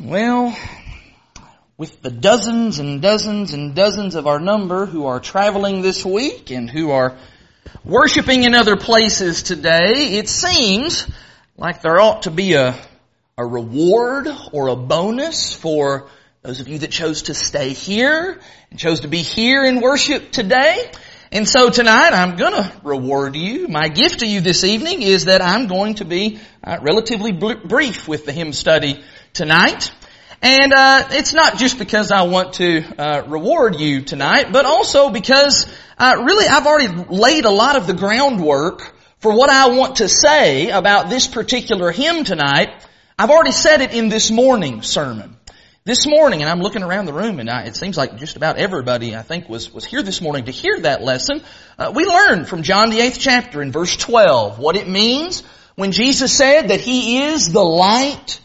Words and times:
Well, 0.00 0.56
with 1.76 2.02
the 2.02 2.10
dozens 2.12 2.78
and 2.78 3.02
dozens 3.02 3.52
and 3.52 3.74
dozens 3.74 4.14
of 4.14 4.28
our 4.28 4.38
number 4.38 4.86
who 4.86 5.06
are 5.06 5.18
traveling 5.18 5.82
this 5.82 6.04
week 6.04 6.52
and 6.52 6.70
who 6.70 6.92
are 6.92 7.16
worshiping 7.84 8.44
in 8.44 8.54
other 8.54 8.76
places 8.76 9.42
today, 9.42 10.16
it 10.18 10.28
seems 10.28 11.10
like 11.56 11.82
there 11.82 12.00
ought 12.00 12.22
to 12.22 12.30
be 12.30 12.52
a, 12.52 12.76
a 13.36 13.44
reward 13.44 14.28
or 14.52 14.68
a 14.68 14.76
bonus 14.76 15.52
for 15.52 16.06
those 16.42 16.60
of 16.60 16.68
you 16.68 16.78
that 16.78 16.92
chose 16.92 17.22
to 17.22 17.34
stay 17.34 17.70
here 17.70 18.38
and 18.70 18.78
chose 18.78 19.00
to 19.00 19.08
be 19.08 19.22
here 19.22 19.64
in 19.64 19.80
worship 19.80 20.30
today. 20.30 20.92
And 21.32 21.46
so 21.46 21.70
tonight 21.70 22.12
I'm 22.12 22.36
gonna 22.36 22.72
reward 22.84 23.34
you. 23.34 23.66
My 23.66 23.88
gift 23.88 24.20
to 24.20 24.26
you 24.26 24.42
this 24.42 24.62
evening 24.62 25.02
is 25.02 25.24
that 25.24 25.42
I'm 25.42 25.66
going 25.66 25.96
to 25.96 26.04
be 26.04 26.38
uh, 26.62 26.78
relatively 26.82 27.32
brief 27.32 28.06
with 28.06 28.26
the 28.26 28.32
hymn 28.32 28.52
study 28.52 29.02
tonight. 29.32 29.92
And 30.40 30.72
uh, 30.72 31.08
it's 31.10 31.34
not 31.34 31.58
just 31.58 31.78
because 31.78 32.12
I 32.12 32.22
want 32.22 32.54
to 32.54 32.84
uh, 32.96 33.22
reward 33.26 33.80
you 33.80 34.02
tonight, 34.02 34.52
but 34.52 34.66
also 34.66 35.10
because 35.10 35.66
uh, 35.98 36.22
really 36.24 36.46
I've 36.46 36.66
already 36.66 37.04
laid 37.08 37.44
a 37.44 37.50
lot 37.50 37.76
of 37.76 37.88
the 37.88 37.94
groundwork 37.94 38.94
for 39.18 39.36
what 39.36 39.50
I 39.50 39.70
want 39.70 39.96
to 39.96 40.08
say 40.08 40.70
about 40.70 41.10
this 41.10 41.26
particular 41.26 41.90
hymn 41.90 42.22
tonight. 42.22 42.68
I've 43.18 43.30
already 43.30 43.50
said 43.50 43.80
it 43.80 43.92
in 43.92 44.08
this 44.08 44.30
morning's 44.30 44.86
sermon. 44.86 45.36
This 45.84 46.06
morning, 46.06 46.42
and 46.42 46.50
I'm 46.50 46.60
looking 46.60 46.82
around 46.82 47.06
the 47.06 47.14
room, 47.14 47.40
and 47.40 47.48
I, 47.48 47.62
it 47.62 47.74
seems 47.74 47.96
like 47.96 48.16
just 48.18 48.36
about 48.36 48.58
everybody, 48.58 49.16
I 49.16 49.22
think, 49.22 49.48
was, 49.48 49.72
was 49.72 49.84
here 49.84 50.02
this 50.02 50.20
morning 50.20 50.44
to 50.44 50.52
hear 50.52 50.78
that 50.80 51.02
lesson. 51.02 51.42
Uh, 51.78 51.90
we 51.94 52.04
learned 52.04 52.46
from 52.46 52.62
John 52.62 52.90
the 52.90 52.98
8th 52.98 53.18
chapter 53.18 53.62
in 53.62 53.72
verse 53.72 53.96
12 53.96 54.58
what 54.58 54.76
it 54.76 54.86
means 54.86 55.42
when 55.76 55.90
Jesus 55.90 56.32
said 56.36 56.68
that 56.68 56.80
He 56.80 57.22
is 57.22 57.50
the 57.50 57.64
light 57.64 58.38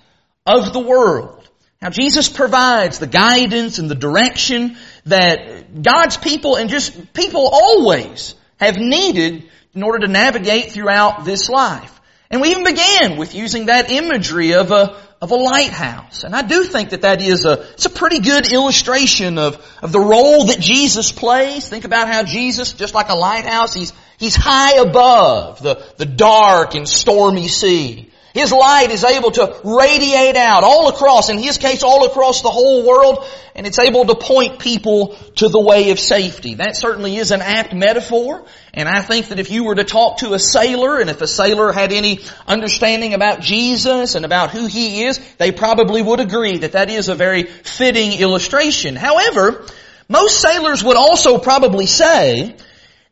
of 0.45 0.73
the 0.73 0.79
world. 0.79 1.49
Now 1.81 1.89
Jesus 1.89 2.29
provides 2.29 2.99
the 2.99 3.07
guidance 3.07 3.77
and 3.77 3.89
the 3.89 3.95
direction 3.95 4.77
that 5.05 5.81
God's 5.81 6.17
people 6.17 6.55
and 6.55 6.69
just 6.69 7.13
people 7.13 7.49
always 7.51 8.35
have 8.59 8.77
needed 8.77 9.49
in 9.73 9.83
order 9.83 10.05
to 10.05 10.07
navigate 10.07 10.71
throughout 10.71 11.25
this 11.25 11.49
life. 11.49 11.99
And 12.29 12.41
we 12.41 12.49
even 12.49 12.63
began 12.63 13.17
with 13.17 13.35
using 13.35 13.67
that 13.67 13.91
imagery 13.91 14.53
of 14.53 14.71
a, 14.71 14.97
of 15.21 15.31
a 15.31 15.35
lighthouse. 15.35 16.23
And 16.23 16.35
I 16.35 16.41
do 16.41 16.63
think 16.63 16.91
that 16.91 17.01
that 17.01 17.21
is 17.21 17.45
a, 17.45 17.61
it's 17.73 17.85
a 17.85 17.89
pretty 17.89 18.19
good 18.19 18.51
illustration 18.51 19.37
of, 19.37 19.63
of 19.81 19.91
the 19.91 19.99
role 19.99 20.45
that 20.45 20.59
Jesus 20.59 21.11
plays. 21.11 21.67
Think 21.67 21.85
about 21.85 22.07
how 22.07 22.23
Jesus, 22.23 22.73
just 22.73 22.93
like 22.93 23.09
a 23.09 23.15
lighthouse, 23.15 23.73
he's, 23.73 23.93
he's 24.17 24.35
high 24.35 24.77
above 24.77 25.61
the, 25.61 25.85
the 25.97 26.05
dark 26.05 26.75
and 26.75 26.87
stormy 26.87 27.47
sea. 27.47 28.09
His 28.33 28.51
light 28.51 28.89
is 28.89 29.03
able 29.03 29.29
to 29.31 29.59
radiate 29.63 30.35
out 30.35 30.63
all 30.63 30.89
across, 30.89 31.29
in 31.29 31.37
his 31.37 31.59
case 31.59 31.83
all 31.83 32.05
across 32.05 32.41
the 32.41 32.49
whole 32.49 32.83
world, 32.83 33.23
and 33.53 33.67
it's 33.67 33.77
able 33.77 34.05
to 34.05 34.15
point 34.15 34.57
people 34.57 35.15
to 35.35 35.49
the 35.49 35.59
way 35.59 35.91
of 35.91 35.99
safety. 35.99 36.55
That 36.55 36.75
certainly 36.75 37.15
is 37.15 37.29
an 37.29 37.43
apt 37.43 37.75
metaphor, 37.75 38.43
and 38.73 38.89
I 38.89 39.01
think 39.01 39.27
that 39.27 39.37
if 39.37 39.51
you 39.51 39.65
were 39.65 39.75
to 39.75 39.83
talk 39.83 40.17
to 40.17 40.33
a 40.33 40.39
sailor, 40.39 40.99
and 40.99 41.11
if 41.11 41.21
a 41.21 41.27
sailor 41.27 41.71
had 41.71 41.93
any 41.93 42.21
understanding 42.47 43.13
about 43.13 43.41
Jesus 43.41 44.15
and 44.15 44.25
about 44.25 44.49
who 44.49 44.65
he 44.65 45.03
is, 45.03 45.19
they 45.37 45.51
probably 45.51 46.01
would 46.01 46.19
agree 46.19 46.57
that 46.57 46.71
that 46.71 46.89
is 46.89 47.09
a 47.09 47.15
very 47.15 47.43
fitting 47.43 48.13
illustration. 48.13 48.95
However, 48.95 49.63
most 50.09 50.41
sailors 50.41 50.83
would 50.83 50.97
also 50.97 51.37
probably 51.37 51.85
say 51.85 52.55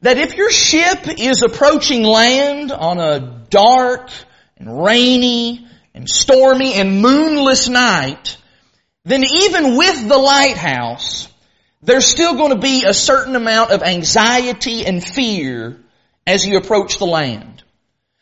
that 0.02 0.18
if 0.18 0.36
your 0.36 0.50
ship 0.50 1.20
is 1.20 1.44
approaching 1.44 2.02
land 2.02 2.72
on 2.72 3.00
a 3.00 3.20
dark, 3.52 4.10
and 4.62 4.84
rainy 4.84 5.66
and 5.96 6.08
stormy 6.08 6.74
and 6.74 7.02
moonless 7.02 7.68
night, 7.68 8.38
then 9.06 9.24
even 9.24 9.76
with 9.76 10.08
the 10.08 10.18
lighthouse, 10.18 11.28
there's 11.82 12.06
still 12.06 12.36
going 12.36 12.52
to 12.52 12.60
be 12.60 12.86
a 12.86 12.94
certain 12.94 13.36
amount 13.36 13.72
of 13.72 13.82
anxiety 13.82 14.86
and 14.86 15.04
fear 15.04 15.80
as 16.28 16.46
you 16.46 16.58
approach 16.58 17.00
the 17.00 17.08
land. 17.08 17.64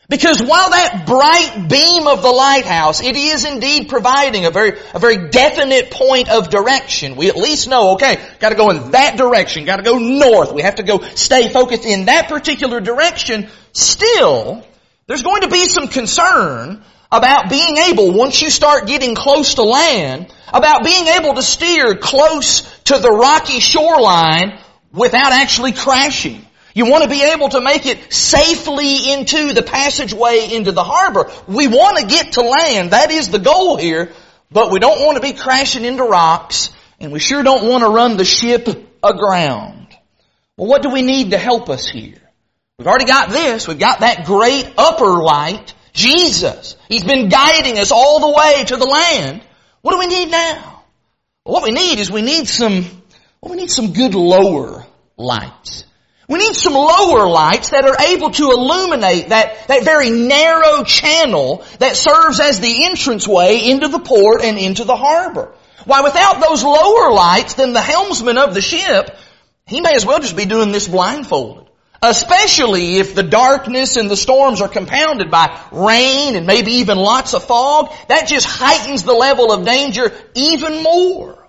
Because 0.07 0.41
while 0.41 0.69
that 0.71 1.05
bright 1.05 1.67
beam 1.69 2.07
of 2.07 2.23
the 2.23 2.31
lighthouse, 2.31 3.01
it 3.01 3.17
is 3.17 3.43
indeed 3.45 3.89
providing 3.89 4.45
a 4.45 4.49
very, 4.49 4.79
a 4.93 4.97
very 4.97 5.29
definite 5.29 5.91
point 5.91 6.29
of 6.29 6.49
direction. 6.49 7.17
We 7.17 7.29
at 7.29 7.35
least 7.35 7.67
know, 7.67 7.91
okay, 7.91 8.17
gotta 8.39 8.55
go 8.55 8.69
in 8.71 8.91
that 8.91 9.17
direction, 9.17 9.65
gotta 9.65 9.83
go 9.83 9.99
north, 9.99 10.53
we 10.53 10.61
have 10.61 10.75
to 10.75 10.83
go 10.83 11.01
stay 11.01 11.49
focused 11.49 11.85
in 11.85 12.05
that 12.05 12.29
particular 12.29 12.79
direction. 12.79 13.49
Still, 13.73 14.65
there's 15.09 15.23
going 15.23 15.41
to 15.41 15.49
be 15.49 15.65
some 15.65 15.87
concern 15.87 16.83
about 17.11 17.49
being 17.49 17.77
able, 17.77 18.11
once 18.11 18.43
you 18.43 18.51
start 18.51 18.85
getting 18.85 19.15
close 19.15 19.55
to 19.55 19.63
land, 19.63 20.31
about 20.53 20.83
being 20.83 21.07
able 21.07 21.33
to 21.33 21.41
steer 21.41 21.95
close 21.95 22.61
to 22.83 22.99
the 22.99 23.09
rocky 23.09 23.59
shoreline 23.59 24.59
without 24.93 25.33
actually 25.33 25.71
crashing. 25.71 26.45
You 26.75 26.85
want 26.85 27.05
to 27.05 27.09
be 27.09 27.23
able 27.23 27.49
to 27.49 27.59
make 27.59 27.87
it 27.87 28.13
safely 28.13 29.11
into 29.11 29.51
the 29.51 29.63
passageway 29.63 30.49
into 30.51 30.71
the 30.71 30.83
harbor. 30.83 31.31
We 31.47 31.67
want 31.67 31.97
to 31.97 32.05
get 32.05 32.33
to 32.33 32.41
land. 32.41 32.91
That 32.91 33.09
is 33.09 33.29
the 33.29 33.39
goal 33.39 33.77
here. 33.77 34.13
But 34.51 34.71
we 34.71 34.77
don't 34.77 35.03
want 35.03 35.15
to 35.15 35.23
be 35.23 35.33
crashing 35.33 35.85
into 35.85 36.03
rocks 36.03 36.69
and 36.99 37.11
we 37.11 37.19
sure 37.19 37.41
don't 37.41 37.67
want 37.67 37.83
to 37.83 37.89
run 37.89 38.17
the 38.17 38.25
ship 38.25 38.67
aground. 39.01 39.87
Well, 40.55 40.67
what 40.67 40.83
do 40.83 40.91
we 40.91 41.01
need 41.01 41.31
to 41.31 41.39
help 41.39 41.67
us 41.69 41.89
here? 41.89 42.28
We've 42.79 42.87
already 42.87 43.05
got 43.05 43.29
this. 43.29 43.67
We've 43.67 43.77
got 43.77 43.99
that 43.99 44.23
great 44.23 44.73
upper 44.77 45.21
light, 45.21 45.73
Jesus. 45.91 46.77
He's 46.87 47.03
been 47.03 47.27
guiding 47.27 47.77
us 47.77 47.91
all 47.91 48.21
the 48.21 48.29
way 48.29 48.63
to 48.63 48.77
the 48.77 48.85
land. 48.85 49.41
What 49.81 49.91
do 49.91 49.99
we 49.99 50.07
need 50.07 50.31
now? 50.31 50.85
Well, 51.43 51.55
what 51.55 51.63
we 51.63 51.71
need 51.71 51.99
is 51.99 52.09
we 52.09 52.21
need 52.21 52.47
some, 52.47 52.85
well, 53.41 53.51
we 53.51 53.57
need 53.57 53.69
some 53.69 53.91
good 53.91 54.15
lower 54.15 54.85
lights. 55.17 55.83
We 56.29 56.39
need 56.39 56.55
some 56.55 56.73
lower 56.73 57.27
lights 57.27 57.71
that 57.71 57.83
are 57.83 57.99
able 57.99 58.31
to 58.31 58.51
illuminate 58.51 59.29
that, 59.29 59.67
that 59.67 59.83
very 59.83 60.09
narrow 60.09 60.85
channel 60.85 61.65
that 61.79 61.97
serves 61.97 62.39
as 62.39 62.61
the 62.61 62.85
entranceway 62.85 63.69
into 63.69 63.89
the 63.89 63.99
port 63.99 64.41
and 64.41 64.57
into 64.57 64.85
the 64.85 64.95
harbor. 64.95 65.53
Why, 65.83 65.99
without 65.99 66.39
those 66.39 66.63
lower 66.63 67.11
lights, 67.11 67.55
then 67.55 67.73
the 67.73 67.81
helmsman 67.81 68.37
of 68.37 68.53
the 68.53 68.61
ship, 68.61 69.17
he 69.65 69.81
may 69.81 69.95
as 69.95 70.05
well 70.05 70.19
just 70.19 70.37
be 70.37 70.45
doing 70.45 70.71
this 70.71 70.87
blindfolded. 70.87 71.68
Especially 72.01 72.97
if 72.97 73.13
the 73.13 73.23
darkness 73.23 73.97
and 73.97 74.09
the 74.09 74.15
storms 74.15 74.61
are 74.61 74.69
compounded 74.69 75.29
by 75.29 75.61
rain 75.71 76.35
and 76.35 76.47
maybe 76.47 76.73
even 76.73 76.97
lots 76.97 77.33
of 77.33 77.43
fog, 77.43 77.91
that 78.07 78.27
just 78.27 78.45
heightens 78.45 79.03
the 79.03 79.13
level 79.13 79.51
of 79.51 79.65
danger 79.65 80.13
even 80.33 80.81
more. 80.81 81.47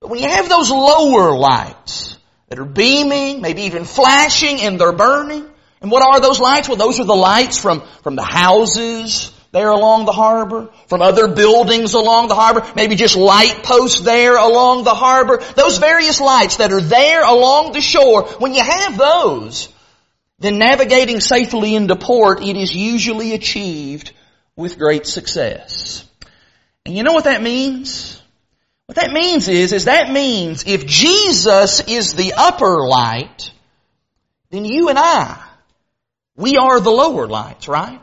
But 0.00 0.10
when 0.10 0.20
you 0.20 0.28
have 0.28 0.48
those 0.48 0.70
lower 0.70 1.36
lights 1.36 2.18
that 2.48 2.58
are 2.58 2.64
beaming, 2.64 3.40
maybe 3.40 3.62
even 3.62 3.84
flashing 3.84 4.60
and 4.60 4.80
they're 4.80 4.92
burning, 4.92 5.48
and 5.80 5.90
what 5.90 6.04
are 6.04 6.20
those 6.20 6.40
lights? 6.40 6.68
Well, 6.68 6.76
those 6.76 6.98
are 6.98 7.04
the 7.04 7.14
lights 7.14 7.60
from, 7.60 7.82
from 8.02 8.16
the 8.16 8.24
houses, 8.24 9.32
there 9.50 9.70
along 9.70 10.04
the 10.04 10.12
harbor, 10.12 10.68
from 10.88 11.00
other 11.00 11.28
buildings 11.28 11.94
along 11.94 12.28
the 12.28 12.34
harbor, 12.34 12.66
maybe 12.76 12.96
just 12.96 13.16
light 13.16 13.62
posts 13.62 14.00
there 14.00 14.36
along 14.36 14.84
the 14.84 14.94
harbor. 14.94 15.38
Those 15.56 15.78
various 15.78 16.20
lights 16.20 16.56
that 16.56 16.72
are 16.72 16.80
there 16.80 17.24
along 17.24 17.72
the 17.72 17.80
shore, 17.80 18.24
when 18.38 18.54
you 18.54 18.62
have 18.62 18.98
those, 18.98 19.68
then 20.38 20.58
navigating 20.58 21.20
safely 21.20 21.74
into 21.74 21.96
port, 21.96 22.42
it 22.42 22.56
is 22.56 22.74
usually 22.74 23.32
achieved 23.32 24.12
with 24.54 24.78
great 24.78 25.06
success. 25.06 26.04
And 26.84 26.96
you 26.96 27.02
know 27.02 27.12
what 27.12 27.24
that 27.24 27.42
means? 27.42 28.20
What 28.86 28.96
that 28.96 29.12
means 29.12 29.48
is, 29.48 29.72
is 29.72 29.84
that 29.84 30.10
means 30.10 30.64
if 30.66 30.86
Jesus 30.86 31.80
is 31.80 32.14
the 32.14 32.34
upper 32.36 32.86
light, 32.86 33.50
then 34.50 34.64
you 34.64 34.88
and 34.88 34.98
I, 34.98 35.42
we 36.36 36.56
are 36.56 36.80
the 36.80 36.90
lower 36.90 37.26
lights, 37.26 37.68
right? 37.68 38.00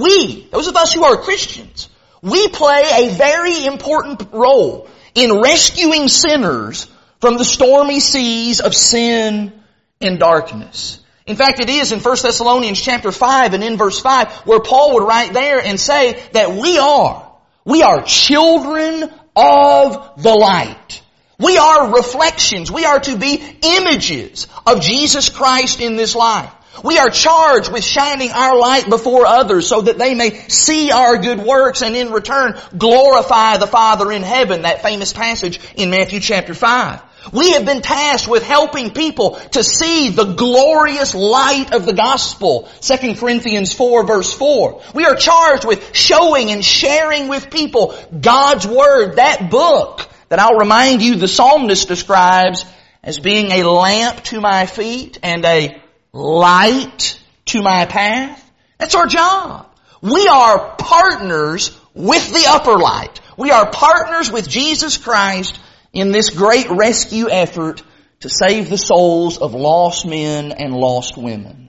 We, 0.00 0.48
those 0.50 0.68
of 0.68 0.76
us 0.76 0.92
who 0.92 1.04
are 1.04 1.16
Christians, 1.16 1.88
we 2.22 2.48
play 2.48 2.82
a 2.92 3.14
very 3.14 3.64
important 3.64 4.32
role 4.32 4.88
in 5.14 5.40
rescuing 5.40 6.08
sinners 6.08 6.86
from 7.20 7.36
the 7.36 7.44
stormy 7.44 8.00
seas 8.00 8.60
of 8.60 8.74
sin 8.74 9.52
and 10.00 10.18
darkness. 10.18 11.00
In 11.26 11.36
fact, 11.36 11.60
it 11.60 11.68
is 11.68 11.92
in 11.92 12.00
1 12.00 12.16
Thessalonians 12.22 12.80
chapter 12.80 13.12
5 13.12 13.54
and 13.54 13.62
in 13.62 13.76
verse 13.76 14.00
5 14.00 14.46
where 14.46 14.60
Paul 14.60 14.94
would 14.94 15.06
write 15.06 15.32
there 15.32 15.60
and 15.60 15.78
say 15.78 16.20
that 16.32 16.50
we 16.52 16.78
are, 16.78 17.30
we 17.64 17.82
are 17.82 18.02
children 18.02 19.10
of 19.36 20.22
the 20.22 20.34
light. 20.34 21.02
We 21.38 21.56
are 21.56 21.94
reflections. 21.94 22.70
We 22.70 22.84
are 22.84 23.00
to 23.00 23.16
be 23.16 23.42
images 23.62 24.46
of 24.66 24.82
Jesus 24.82 25.30
Christ 25.30 25.80
in 25.80 25.96
this 25.96 26.14
life. 26.14 26.52
We 26.84 26.98
are 26.98 27.10
charged 27.10 27.70
with 27.72 27.84
shining 27.84 28.30
our 28.30 28.56
light 28.56 28.88
before 28.88 29.26
others 29.26 29.68
so 29.68 29.82
that 29.82 29.98
they 29.98 30.14
may 30.14 30.48
see 30.48 30.90
our 30.90 31.18
good 31.18 31.40
works 31.40 31.82
and 31.82 31.96
in 31.96 32.12
return 32.12 32.58
glorify 32.76 33.56
the 33.56 33.66
Father 33.66 34.10
in 34.12 34.22
heaven, 34.22 34.62
that 34.62 34.82
famous 34.82 35.12
passage 35.12 35.60
in 35.74 35.90
Matthew 35.90 36.20
chapter 36.20 36.54
5. 36.54 37.02
We 37.32 37.52
have 37.52 37.66
been 37.66 37.82
tasked 37.82 38.28
with 38.28 38.42
helping 38.42 38.92
people 38.92 39.32
to 39.52 39.62
see 39.62 40.08
the 40.08 40.32
glorious 40.34 41.14
light 41.14 41.72
of 41.74 41.84
the 41.84 41.92
gospel. 41.92 42.68
2 42.80 43.14
Corinthians 43.16 43.74
4 43.74 44.06
verse 44.06 44.32
4. 44.32 44.82
We 44.94 45.04
are 45.04 45.16
charged 45.16 45.66
with 45.66 45.94
showing 45.94 46.50
and 46.50 46.64
sharing 46.64 47.28
with 47.28 47.50
people 47.50 47.94
God's 48.18 48.66
Word, 48.66 49.16
that 49.16 49.50
book 49.50 50.08
that 50.28 50.38
I'll 50.38 50.58
remind 50.58 51.02
you 51.02 51.16
the 51.16 51.28
psalmist 51.28 51.88
describes 51.88 52.64
as 53.02 53.18
being 53.18 53.50
a 53.50 53.64
lamp 53.64 54.22
to 54.24 54.40
my 54.40 54.66
feet 54.66 55.18
and 55.22 55.44
a 55.44 55.82
light 56.12 57.20
to 57.46 57.62
my 57.62 57.86
path. 57.86 58.50
That's 58.78 58.94
our 58.94 59.06
job. 59.06 59.66
We 60.02 60.26
are 60.28 60.76
partners 60.76 61.76
with 61.94 62.32
the 62.32 62.44
upper 62.48 62.78
light. 62.78 63.20
We 63.36 63.50
are 63.50 63.70
partners 63.70 64.30
with 64.30 64.48
Jesus 64.48 64.96
Christ 64.96 65.58
in 65.92 66.12
this 66.12 66.30
great 66.30 66.70
rescue 66.70 67.28
effort 67.28 67.82
to 68.20 68.28
save 68.28 68.70
the 68.70 68.78
souls 68.78 69.38
of 69.38 69.54
lost 69.54 70.06
men 70.06 70.52
and 70.52 70.74
lost 70.74 71.16
women. 71.16 71.68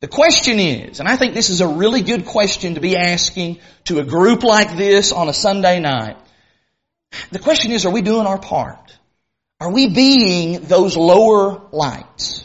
The 0.00 0.08
question 0.08 0.58
is, 0.58 1.00
and 1.00 1.08
I 1.08 1.16
think 1.16 1.34
this 1.34 1.50
is 1.50 1.60
a 1.60 1.68
really 1.68 2.02
good 2.02 2.26
question 2.26 2.74
to 2.74 2.80
be 2.80 2.96
asking 2.96 3.60
to 3.84 4.00
a 4.00 4.04
group 4.04 4.42
like 4.42 4.76
this 4.76 5.12
on 5.12 5.28
a 5.28 5.32
Sunday 5.32 5.78
night. 5.80 6.16
The 7.30 7.38
question 7.38 7.70
is, 7.72 7.86
are 7.86 7.92
we 7.92 8.02
doing 8.02 8.26
our 8.26 8.38
part? 8.38 8.98
Are 9.60 9.70
we 9.70 9.88
being 9.88 10.62
those 10.62 10.96
lower 10.96 11.68
lights? 11.70 12.44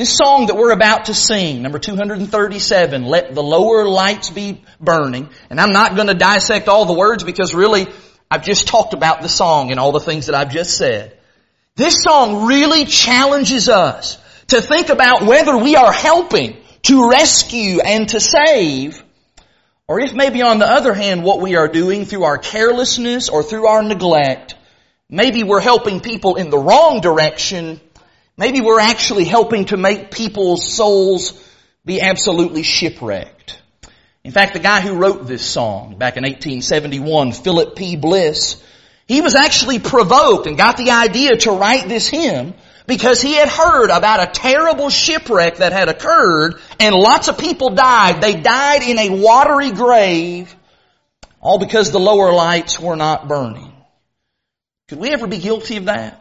This 0.00 0.16
song 0.16 0.46
that 0.46 0.56
we're 0.56 0.72
about 0.72 1.04
to 1.04 1.14
sing, 1.14 1.60
number 1.60 1.78
237, 1.78 3.04
let 3.04 3.34
the 3.34 3.42
lower 3.42 3.86
lights 3.86 4.30
be 4.30 4.64
burning. 4.80 5.28
And 5.50 5.60
I'm 5.60 5.72
not 5.72 5.94
going 5.94 6.06
to 6.06 6.14
dissect 6.14 6.68
all 6.68 6.86
the 6.86 6.94
words 6.94 7.22
because 7.22 7.52
really 7.52 7.86
I've 8.30 8.42
just 8.42 8.66
talked 8.66 8.94
about 8.94 9.20
the 9.20 9.28
song 9.28 9.70
and 9.70 9.78
all 9.78 9.92
the 9.92 10.00
things 10.00 10.24
that 10.24 10.34
I've 10.34 10.48
just 10.48 10.78
said. 10.78 11.18
This 11.76 12.02
song 12.02 12.46
really 12.46 12.86
challenges 12.86 13.68
us 13.68 14.16
to 14.46 14.62
think 14.62 14.88
about 14.88 15.26
whether 15.26 15.54
we 15.58 15.76
are 15.76 15.92
helping 15.92 16.56
to 16.84 17.10
rescue 17.10 17.80
and 17.80 18.08
to 18.08 18.20
save, 18.20 19.04
or 19.86 20.00
if 20.00 20.14
maybe 20.14 20.40
on 20.40 20.60
the 20.60 20.66
other 20.66 20.94
hand 20.94 21.24
what 21.24 21.42
we 21.42 21.56
are 21.56 21.68
doing 21.68 22.06
through 22.06 22.24
our 22.24 22.38
carelessness 22.38 23.28
or 23.28 23.42
through 23.42 23.66
our 23.66 23.82
neglect, 23.82 24.54
maybe 25.10 25.42
we're 25.42 25.60
helping 25.60 26.00
people 26.00 26.36
in 26.36 26.48
the 26.48 26.58
wrong 26.58 27.02
direction 27.02 27.82
Maybe 28.40 28.62
we're 28.62 28.80
actually 28.80 29.24
helping 29.24 29.66
to 29.66 29.76
make 29.76 30.10
people's 30.10 30.66
souls 30.66 31.34
be 31.84 32.00
absolutely 32.00 32.62
shipwrecked. 32.62 33.60
In 34.24 34.32
fact, 34.32 34.54
the 34.54 34.60
guy 34.60 34.80
who 34.80 34.94
wrote 34.94 35.26
this 35.26 35.44
song 35.44 35.98
back 35.98 36.16
in 36.16 36.22
1871, 36.22 37.32
Philip 37.32 37.76
P. 37.76 37.96
Bliss, 37.96 38.56
he 39.06 39.20
was 39.20 39.34
actually 39.34 39.78
provoked 39.78 40.46
and 40.46 40.56
got 40.56 40.78
the 40.78 40.90
idea 40.90 41.36
to 41.36 41.50
write 41.50 41.86
this 41.86 42.08
hymn 42.08 42.54
because 42.86 43.20
he 43.20 43.34
had 43.34 43.48
heard 43.48 43.90
about 43.90 44.26
a 44.26 44.32
terrible 44.32 44.88
shipwreck 44.88 45.58
that 45.58 45.72
had 45.72 45.90
occurred 45.90 46.54
and 46.78 46.94
lots 46.94 47.28
of 47.28 47.36
people 47.36 47.74
died. 47.74 48.22
They 48.22 48.40
died 48.40 48.82
in 48.82 48.98
a 48.98 49.22
watery 49.22 49.72
grave 49.72 50.56
all 51.42 51.58
because 51.58 51.90
the 51.90 52.00
lower 52.00 52.32
lights 52.32 52.80
were 52.80 52.96
not 52.96 53.28
burning. 53.28 53.74
Could 54.88 54.98
we 54.98 55.10
ever 55.10 55.26
be 55.26 55.36
guilty 55.36 55.76
of 55.76 55.84
that? 55.84 56.19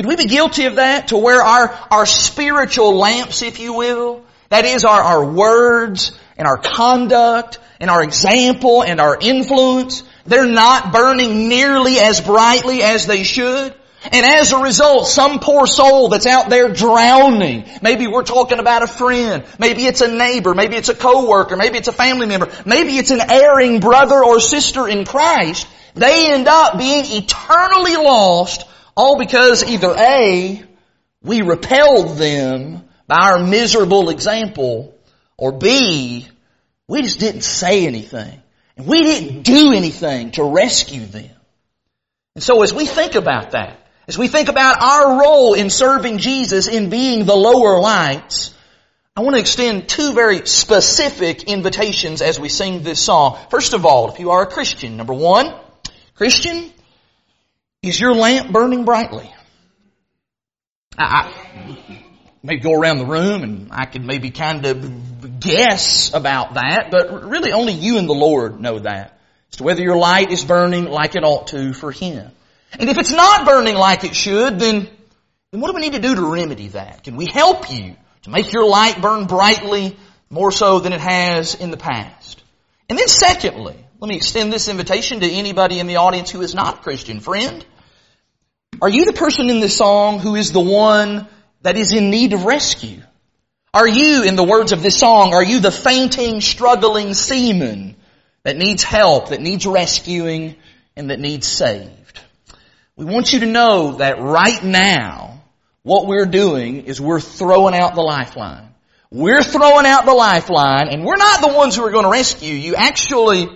Could 0.00 0.06
we 0.06 0.16
be 0.16 0.26
guilty 0.26 0.64
of 0.64 0.76
that 0.76 1.08
to 1.08 1.18
where 1.18 1.42
our, 1.42 1.78
our 1.90 2.06
spiritual 2.06 2.96
lamps, 2.96 3.42
if 3.42 3.58
you 3.58 3.74
will, 3.74 4.24
that 4.48 4.64
is 4.64 4.86
our, 4.86 5.02
our 5.02 5.24
words 5.26 6.18
and 6.38 6.48
our 6.48 6.56
conduct 6.56 7.58
and 7.80 7.90
our 7.90 8.02
example 8.02 8.82
and 8.82 8.98
our 8.98 9.18
influence, 9.20 10.02
they're 10.24 10.46
not 10.46 10.90
burning 10.90 11.50
nearly 11.50 11.98
as 11.98 12.20
brightly 12.20 12.82
as 12.82 13.06
they 13.06 13.24
should? 13.24 13.74
And 14.04 14.24
as 14.24 14.52
a 14.52 14.62
result, 14.62 15.06
some 15.06 15.38
poor 15.38 15.66
soul 15.66 16.08
that's 16.08 16.24
out 16.24 16.48
there 16.48 16.72
drowning, 16.72 17.68
maybe 17.82 18.06
we're 18.06 18.22
talking 18.22 18.58
about 18.58 18.82
a 18.82 18.86
friend, 18.86 19.44
maybe 19.58 19.84
it's 19.84 20.00
a 20.00 20.08
neighbor, 20.08 20.54
maybe 20.54 20.76
it's 20.76 20.88
a 20.88 20.94
coworker, 20.94 21.56
maybe 21.56 21.76
it's 21.76 21.88
a 21.88 21.92
family 21.92 22.26
member, 22.26 22.50
maybe 22.64 22.96
it's 22.96 23.10
an 23.10 23.20
erring 23.28 23.80
brother 23.80 24.24
or 24.24 24.40
sister 24.40 24.88
in 24.88 25.04
Christ, 25.04 25.66
they 25.92 26.32
end 26.32 26.48
up 26.48 26.78
being 26.78 27.04
eternally 27.04 27.96
lost 27.96 28.64
all 28.96 29.18
because 29.18 29.64
either 29.64 29.94
A, 29.96 30.62
we 31.22 31.42
repelled 31.42 32.16
them 32.16 32.84
by 33.06 33.16
our 33.16 33.38
miserable 33.44 34.10
example, 34.10 34.94
or 35.36 35.52
B, 35.52 36.26
we 36.88 37.02
just 37.02 37.20
didn't 37.20 37.42
say 37.42 37.86
anything. 37.86 38.42
And 38.76 38.86
we 38.86 39.02
didn't 39.02 39.42
do 39.42 39.72
anything 39.72 40.30
to 40.32 40.44
rescue 40.44 41.04
them. 41.04 41.30
And 42.34 42.42
so 42.42 42.62
as 42.62 42.72
we 42.72 42.86
think 42.86 43.14
about 43.14 43.52
that, 43.52 43.78
as 44.08 44.16
we 44.18 44.28
think 44.28 44.48
about 44.48 44.82
our 44.82 45.20
role 45.20 45.54
in 45.54 45.70
serving 45.70 46.18
Jesus 46.18 46.66
in 46.66 46.90
being 46.90 47.24
the 47.24 47.36
lower 47.36 47.78
lights, 47.80 48.54
I 49.16 49.22
want 49.22 49.34
to 49.34 49.40
extend 49.40 49.88
two 49.88 50.14
very 50.14 50.46
specific 50.46 51.44
invitations 51.44 52.22
as 52.22 52.40
we 52.40 52.48
sing 52.48 52.82
this 52.82 53.00
song. 53.00 53.38
First 53.50 53.74
of 53.74 53.84
all, 53.84 54.10
if 54.10 54.18
you 54.18 54.30
are 54.30 54.42
a 54.42 54.46
Christian, 54.46 54.96
number 54.96 55.12
one, 55.12 55.52
Christian, 56.14 56.72
is 57.82 57.98
your 57.98 58.14
lamp 58.14 58.52
burning 58.52 58.84
brightly? 58.84 59.32
I, 60.98 61.32
maybe 62.42 62.60
go 62.60 62.72
around 62.72 62.98
the 62.98 63.06
room 63.06 63.42
and 63.42 63.68
I 63.70 63.86
could 63.86 64.04
maybe 64.04 64.30
kind 64.30 64.66
of 64.66 65.40
guess 65.40 66.12
about 66.12 66.54
that, 66.54 66.90
but 66.90 67.24
really 67.24 67.52
only 67.52 67.72
you 67.72 67.98
and 67.98 68.08
the 68.08 68.14
Lord 68.14 68.60
know 68.60 68.78
that. 68.80 69.18
As 69.50 69.56
to 69.56 69.64
whether 69.64 69.82
your 69.82 69.96
light 69.96 70.30
is 70.30 70.44
burning 70.44 70.84
like 70.84 71.16
it 71.16 71.24
ought 71.24 71.48
to 71.48 71.72
for 71.72 71.90
Him. 71.90 72.30
And 72.78 72.88
if 72.88 72.98
it's 72.98 73.10
not 73.10 73.46
burning 73.46 73.74
like 73.74 74.04
it 74.04 74.14
should, 74.14 74.58
then, 74.60 74.88
then 75.50 75.60
what 75.60 75.68
do 75.68 75.74
we 75.74 75.80
need 75.80 75.94
to 75.94 76.00
do 76.00 76.14
to 76.14 76.32
remedy 76.32 76.68
that? 76.68 77.02
Can 77.02 77.16
we 77.16 77.26
help 77.32 77.70
you 77.70 77.96
to 78.22 78.30
make 78.30 78.52
your 78.52 78.68
light 78.68 79.00
burn 79.00 79.26
brightly 79.26 79.96
more 80.28 80.52
so 80.52 80.78
than 80.78 80.92
it 80.92 81.00
has 81.00 81.54
in 81.54 81.70
the 81.70 81.76
past? 81.76 82.42
And 82.88 82.98
then 82.98 83.08
secondly, 83.08 83.76
let 84.00 84.08
me 84.08 84.16
extend 84.16 84.50
this 84.50 84.68
invitation 84.68 85.20
to 85.20 85.30
anybody 85.30 85.78
in 85.78 85.86
the 85.86 85.96
audience 85.96 86.30
who 86.30 86.40
is 86.40 86.54
not 86.54 86.78
a 86.78 86.82
Christian. 86.82 87.20
Friend, 87.20 87.64
are 88.80 88.88
you 88.88 89.04
the 89.04 89.12
person 89.12 89.50
in 89.50 89.60
this 89.60 89.76
song 89.76 90.20
who 90.20 90.36
is 90.36 90.52
the 90.52 90.60
one 90.60 91.28
that 91.60 91.76
is 91.76 91.92
in 91.92 92.08
need 92.08 92.32
of 92.32 92.46
rescue? 92.46 93.02
Are 93.74 93.86
you, 93.86 94.24
in 94.24 94.36
the 94.36 94.42
words 94.42 94.72
of 94.72 94.82
this 94.82 94.98
song, 94.98 95.34
are 95.34 95.44
you 95.44 95.60
the 95.60 95.70
fainting, 95.70 96.40
struggling 96.40 97.12
seaman 97.12 97.94
that 98.42 98.56
needs 98.56 98.82
help, 98.82 99.28
that 99.28 99.42
needs 99.42 99.66
rescuing, 99.66 100.56
and 100.96 101.10
that 101.10 101.20
needs 101.20 101.46
saved? 101.46 102.20
We 102.96 103.04
want 103.04 103.34
you 103.34 103.40
to 103.40 103.46
know 103.46 103.96
that 103.96 104.18
right 104.18 104.64
now, 104.64 105.42
what 105.82 106.06
we're 106.06 106.24
doing 106.24 106.86
is 106.86 107.02
we're 107.02 107.20
throwing 107.20 107.74
out 107.74 107.94
the 107.94 108.00
lifeline. 108.00 108.70
We're 109.12 109.42
throwing 109.42 109.86
out 109.86 110.06
the 110.06 110.14
lifeline, 110.14 110.88
and 110.88 111.04
we're 111.04 111.16
not 111.16 111.42
the 111.42 111.52
ones 111.52 111.76
who 111.76 111.84
are 111.84 111.90
going 111.90 112.04
to 112.04 112.10
rescue 112.10 112.54
you. 112.54 112.76
Actually, 112.76 113.48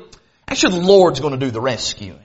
actually 0.49 0.81
the 0.81 0.87
Lord's 0.87 1.21
going 1.21 1.39
to 1.39 1.45
do 1.45 1.51
the 1.51 1.61
rescuing. 1.61 2.21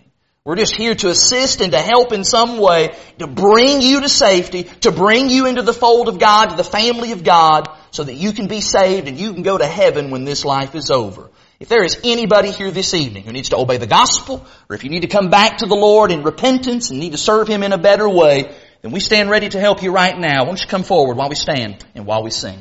We're 0.46 0.56
just 0.56 0.76
here 0.76 0.96
to 0.96 1.10
assist 1.10 1.62
and 1.62 1.74
to 1.74 1.80
help 1.80 2.12
in 2.12 2.24
some 2.24 2.58
way 2.58 2.96
to 3.20 3.28
bring 3.28 3.82
you 3.82 4.02
to 4.02 4.10
safety, 4.10 4.64
to 4.64 4.92
bring 4.92 5.30
you 5.30 5.46
into 5.46 5.62
the 5.62 5.74
fold 5.74 6.08
of 6.08 6.18
God, 6.18 6.48
to 6.48 6.56
the 6.56 6.64
family 6.64 7.12
of 7.12 7.24
God, 7.24 7.70
so 7.92 8.04
that 8.04 8.16
you 8.16 8.32
can 8.32 8.48
be 8.48 8.62
saved 8.62 9.08
and 9.08 9.20
you 9.20 9.34
can 9.34 9.44
go 9.44 9.58
to 9.58 9.66
heaven 9.66 10.12
when 10.12 10.24
this 10.24 10.46
life 10.46 10.76
is 10.76 10.90
over. 10.90 11.30
If 11.60 11.68
there 11.68 11.84
is 11.84 12.00
anybody 12.06 12.52
here 12.52 12.72
this 12.72 12.94
evening 12.94 13.26
who 13.26 13.34
needs 13.34 13.50
to 13.50 13.58
obey 13.58 13.78
the 13.78 13.86
gospel, 13.86 14.46
or 14.70 14.76
if 14.76 14.86
you 14.86 14.90
need 14.90 15.02
to 15.02 15.08
come 15.08 15.30
back 15.30 15.58
to 15.58 15.66
the 15.66 15.76
Lord 15.76 16.10
in 16.10 16.24
repentance 16.24 16.90
and 16.90 17.00
need 17.00 17.12
to 17.12 17.18
serve 17.18 17.50
Him 17.50 17.64
in 17.64 17.74
a 17.74 17.78
better 17.78 18.08
way, 18.08 18.56
then 18.82 18.92
we 18.92 19.02
stand 19.02 19.30
ready 19.30 19.50
to 19.50 19.60
help 19.60 19.84
you 19.84 19.92
right 19.92 20.18
now. 20.18 20.40
Why 20.40 20.46
don't 20.46 20.62
you 20.62 20.68
come 20.68 20.84
forward 20.84 21.18
while 21.18 21.28
we 21.28 21.36
stand 21.36 21.86
and 21.96 22.06
while 22.06 22.24
we 22.24 22.32
sing? 22.32 22.60